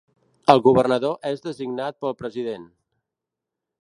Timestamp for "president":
2.23-2.65